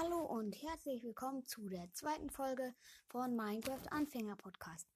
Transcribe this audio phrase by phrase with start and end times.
[0.00, 2.72] Hallo und herzlich willkommen zu der zweiten Folge
[3.08, 4.86] von Minecraft Anfänger Podcast.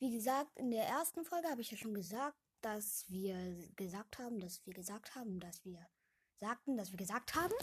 [0.00, 3.36] Wie gesagt, in der ersten Folge habe ich ja schon gesagt, dass wir
[3.76, 5.86] gesagt haben, dass wir gesagt haben, dass wir
[6.40, 7.54] sagten, dass wir gesagt haben,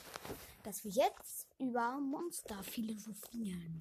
[0.63, 3.79] dass wir jetzt über Monster philosophieren.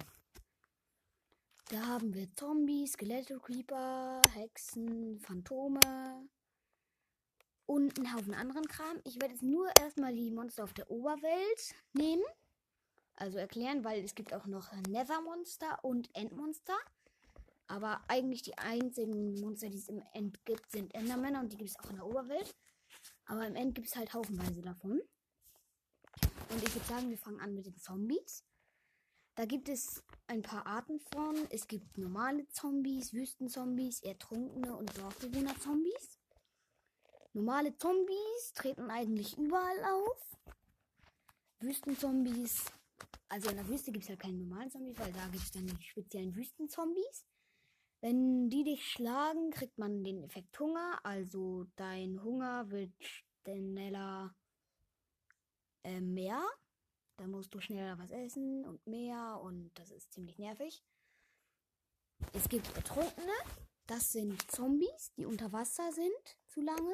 [1.69, 6.27] Da haben wir Zombies, Skelette, Creeper, Hexen, Phantome
[7.67, 8.99] und einen Haufen anderen Kram.
[9.05, 12.23] Ich werde jetzt nur erstmal die Monster auf der Oberwelt nehmen.
[13.17, 16.77] Also erklären, weil es gibt auch noch Nether-Monster und Endmonster.
[17.67, 21.71] Aber eigentlich die einzigen Monster, die es im End gibt, sind Endermänner und die gibt
[21.71, 22.55] es auch in der Oberwelt.
[23.25, 25.01] Aber im End gibt es halt haufenweise davon.
[26.49, 28.45] Und ich würde sagen, wir fangen an mit den Zombies.
[29.35, 31.35] Da gibt es ein paar Arten von.
[31.49, 36.19] Es gibt normale Zombies, Wüstenzombies, ertrunkene und Dorfbewohner-Zombies.
[37.33, 40.37] Normale Zombies treten eigentlich überall auf.
[41.59, 42.65] Wüstenzombies,
[43.29, 45.67] also in der Wüste gibt es halt keine normalen Zombies, weil da gibt es dann
[45.67, 47.25] die speziellen Wüstenzombies.
[48.01, 50.99] Wenn die dich schlagen, kriegt man den Effekt Hunger.
[51.03, 54.35] Also dein Hunger wird schneller
[55.83, 56.41] äh, mehr.
[57.17, 60.83] Da musst du schneller was essen und mehr und das ist ziemlich nervig.
[62.33, 63.33] Es gibt Betrunkene.
[63.87, 66.93] Das sind Zombies, die unter Wasser sind zu lange.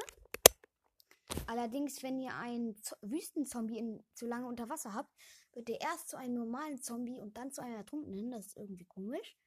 [1.48, 5.12] Allerdings, wenn ihr einen Wüstenzombie zu lange unter Wasser habt,
[5.56, 8.32] wird der erst zu einem normalen Zombie und dann zu einem Ertrunkenen.
[8.32, 9.38] Das ist irgendwie komisch.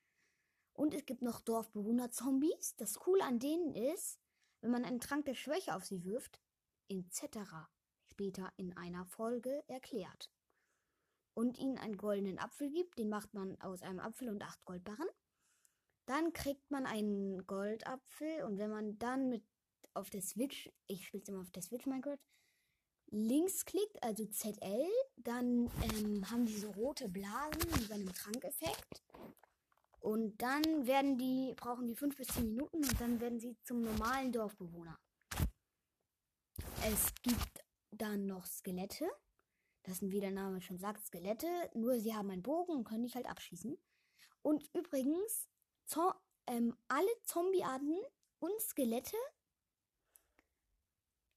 [0.72, 2.76] Und es gibt noch Dorfbewohner-Zombies.
[2.76, 4.20] Das Coole an denen ist,
[4.60, 6.40] wenn man einen Trank der Schwäche auf sie wirft,
[6.88, 7.38] etc.
[8.10, 10.30] später in einer Folge erklärt.
[11.34, 15.08] Und ihnen einen goldenen Apfel gibt, den macht man aus einem Apfel und acht Goldbarren.
[16.06, 19.44] Dann kriegt man einen Goldapfel und wenn man dann mit
[19.92, 22.18] auf der Switch, ich spiele es immer auf der Switch Minecraft,
[23.10, 29.02] links klickt, also ZL, dann ähm, haben die so rote Blasen wie bei einem Trankeffekt.
[30.00, 33.82] Und dann werden die, brauchen die 5 bis 10 Minuten und dann werden sie zum
[33.82, 34.98] normalen Dorfbewohner.
[36.84, 39.08] Es gibt dann noch Skelette.
[39.82, 41.48] Das sind, wie der Name schon sagt, Skelette.
[41.74, 43.76] Nur sie haben einen Bogen und können dich halt abschießen.
[44.42, 45.48] Und übrigens,
[45.86, 46.12] Zo
[46.46, 47.98] ähm, alle Zombiearten
[48.38, 49.16] und Skelette.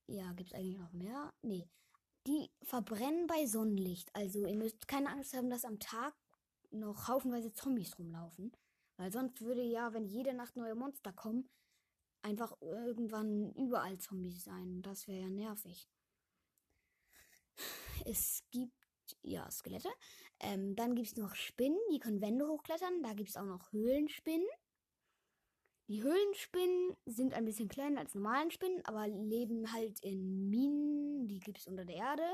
[0.10, 1.32] Ja, gibt es eigentlich noch mehr?
[1.44, 1.70] Nee.
[2.26, 4.10] Die verbrennen bei Sonnenlicht.
[4.16, 6.16] Also ihr müsst keine Angst haben, dass am Tag
[6.72, 8.52] noch haufenweise Zombies rumlaufen.
[8.98, 11.48] Weil sonst würde ja, wenn jede Nacht neue Monster kommen,
[12.24, 14.82] einfach irgendwann überall Zombies sein.
[14.82, 15.88] Das wäre ja nervig.
[18.06, 18.74] Es gibt
[19.22, 19.90] ja Skelette.
[20.40, 23.04] Ähm, dann gibt es noch Spinnen, die können Wände hochklettern.
[23.04, 24.48] Da gibt es auch noch Höhlenspinnen.
[25.90, 31.28] Die Höhlenspinnen sind ein bisschen kleiner als normalen Spinnen, aber leben halt in Minen.
[31.28, 32.30] Die gibt es unter der Erde.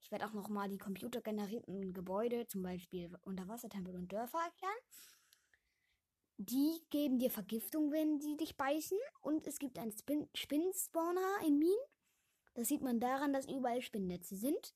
[0.00, 4.78] Ich werde auch nochmal die computergenerierten Gebäude, zum Beispiel Unterwassertempel und Dörfer erklären.
[6.38, 8.98] Die geben dir Vergiftung, wenn die dich beißen.
[9.20, 11.76] Und es gibt einen Spin Spinnenspawner in Minen.
[12.54, 14.74] Das sieht man daran, dass überall Spinnennetze sind.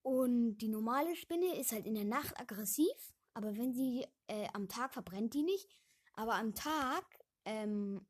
[0.00, 4.68] Und die normale Spinne ist halt in der Nacht aggressiv, aber wenn sie äh, am
[4.68, 5.78] Tag verbrennt die nicht.
[6.14, 7.04] Aber am Tag,
[7.44, 8.06] ähm,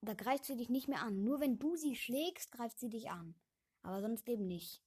[0.00, 1.24] da greift sie dich nicht mehr an.
[1.24, 3.34] Nur wenn du sie schlägst, greift sie dich an.
[3.82, 4.82] Aber sonst eben nicht.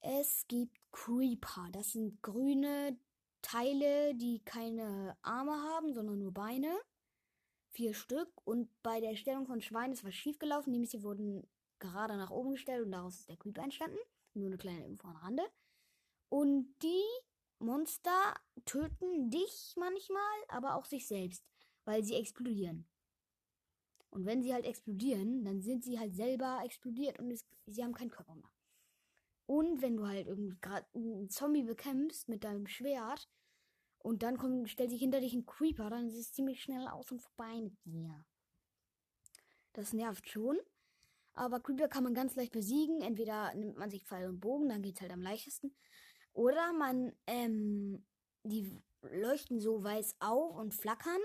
[0.00, 1.68] Es gibt Creeper.
[1.72, 2.98] Das sind grüne
[3.40, 6.76] Teile, die keine Arme haben, sondern nur Beine.
[7.70, 8.30] Vier Stück.
[8.44, 10.72] Und bei der Stellung von Schweinen ist was schiefgelaufen.
[10.72, 11.46] Nämlich sie wurden
[11.78, 13.98] gerade nach oben gestellt und daraus ist der Creeper entstanden.
[14.34, 15.44] Nur eine kleine Info am Rande.
[16.28, 17.04] Und die
[17.62, 18.34] Monster
[18.64, 21.44] töten dich manchmal, aber auch sich selbst,
[21.84, 22.86] weil sie explodieren.
[24.10, 27.94] Und wenn sie halt explodieren, dann sind sie halt selber explodiert und es, sie haben
[27.94, 28.50] keinen Körper mehr.
[29.46, 33.28] Und wenn du halt irgendwie gerade einen Zombie bekämpfst mit deinem Schwert
[33.98, 37.10] und dann kommt, stellt sich hinter dich ein Creeper, dann ist es ziemlich schnell aus
[37.10, 38.24] und vorbei mit dir.
[39.72, 40.58] Das nervt schon.
[41.34, 43.00] Aber Creeper kann man ganz leicht besiegen.
[43.00, 45.74] Entweder nimmt man sich Pfeil und Bogen, dann geht's halt am leichtesten.
[46.32, 48.04] Oder man, ähm,
[48.44, 51.20] die leuchten so weiß auf und flackern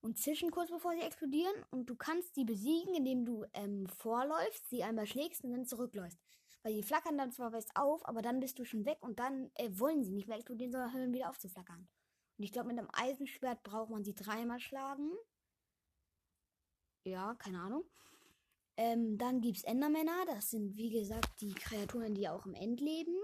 [0.00, 1.54] und zischen kurz bevor sie explodieren.
[1.70, 6.18] Und du kannst sie besiegen, indem du ähm, vorläufst, sie einmal schlägst und dann zurückläufst.
[6.62, 9.50] Weil die flackern dann zwar weiß auf, aber dann bist du schon weg und dann
[9.54, 11.88] äh, wollen sie nicht mehr explodieren, sondern hören wieder auf zu flackern.
[12.38, 15.12] Und ich glaube, mit einem Eisenschwert braucht man sie dreimal schlagen.
[17.04, 17.84] Ja, keine Ahnung.
[18.76, 20.24] Ähm, dann gibt es Endermänner.
[20.26, 23.16] Das sind, wie gesagt, die Kreaturen, die auch im End leben.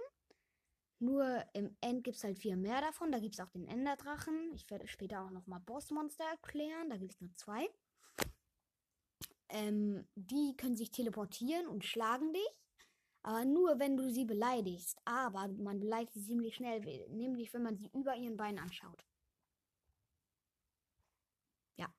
[1.02, 3.10] Nur im End gibt es halt viel mehr davon.
[3.10, 4.52] Da gibt es auch den Enderdrachen.
[4.54, 6.90] Ich werde später auch nochmal Bossmonster erklären.
[6.90, 7.68] Da gibt es nur zwei.
[9.48, 12.48] Ähm, die können sich teleportieren und schlagen dich.
[13.24, 14.96] Aber nur, wenn du sie beleidigst.
[15.04, 19.04] Aber man beleidigt sie ziemlich schnell, nämlich wenn man sie über ihren Beinen anschaut.
[21.74, 21.92] Ja.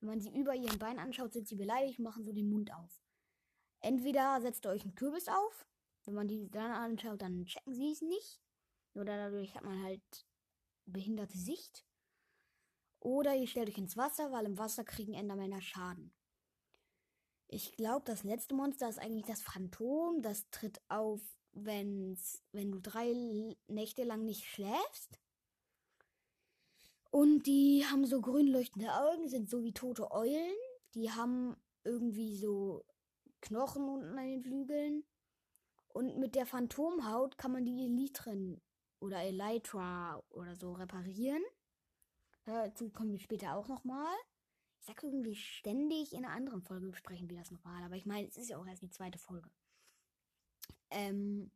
[0.00, 2.72] Wenn man sie über ihren Beinen anschaut, sind sie beleidigt und machen so den Mund
[2.72, 3.02] auf.
[3.80, 5.66] Entweder setzt ihr euch einen Kürbis auf.
[6.04, 8.40] Wenn man die dann anschaut, dann checken sie es nicht.
[8.94, 10.26] Oder dadurch hat man halt
[10.86, 11.84] behinderte Sicht.
[13.00, 16.12] Oder ihr stellt euch ins Wasser, weil im Wasser kriegen Endermänner Schaden.
[17.48, 20.22] Ich glaube, das letzte Monster ist eigentlich das Phantom.
[20.22, 21.20] Das tritt auf,
[21.52, 25.18] wenn's, wenn du drei Nächte lang nicht schläfst.
[27.10, 30.54] Und die haben so grün leuchtende Augen, sind so wie tote Eulen.
[30.94, 32.84] Die haben irgendwie so
[33.40, 35.04] Knochen unten an den Flügeln.
[35.92, 38.60] Und mit der Phantomhaut kann man die Elytren
[39.00, 41.42] oder Elytra oder so reparieren.
[42.44, 44.14] Dazu kommen wir später auch nochmal.
[44.78, 47.82] Ich sag irgendwie ständig in einer anderen Folge besprechen wir das nochmal.
[47.82, 49.50] Aber ich meine, es ist ja auch erst die zweite Folge.
[50.90, 51.50] Ähm,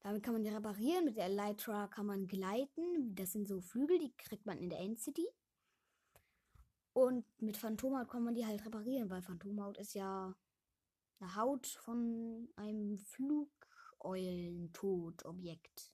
[0.00, 1.04] damit kann man die reparieren.
[1.04, 3.14] Mit der Elytra kann man gleiten.
[3.14, 5.26] Das sind so Flügel, die kriegt man in der Endcity.
[6.92, 10.34] Und mit Phantomhaut kann man die halt reparieren, weil Phantomhaut ist ja
[11.20, 12.98] eine Haut von einem
[14.04, 15.90] Flugeulentod-Objekt.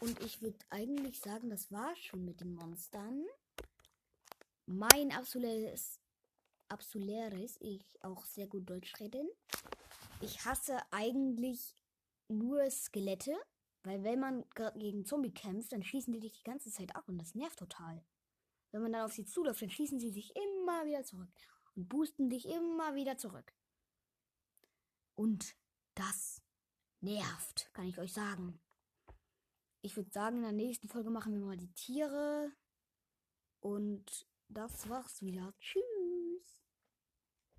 [0.00, 3.24] Und ich würde eigentlich sagen, das war schon mit den Monstern.
[4.66, 5.98] Mein absolutes,
[6.68, 9.28] absolutes, ich auch sehr gut Deutsch reden.
[10.20, 11.74] Ich hasse eigentlich
[12.28, 13.34] nur Skelette,
[13.82, 14.44] weil wenn man
[14.76, 18.04] gegen Zombie kämpft, dann schießen die dich die ganze Zeit ab und das nervt total.
[18.70, 21.30] Wenn man dann auf sie zuläuft, dann schießen sie sich immer wieder zurück
[21.74, 23.54] und boosten dich immer wieder zurück.
[25.14, 25.56] Und
[25.98, 26.40] das
[27.00, 28.60] nervt, kann ich euch sagen.
[29.82, 32.52] Ich würde sagen, in der nächsten Folge machen wir mal die Tiere.
[33.60, 35.54] Und das war's wieder.
[35.60, 35.97] Tschüss.